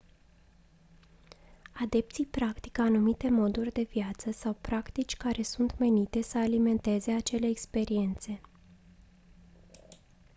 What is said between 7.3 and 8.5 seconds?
experiențe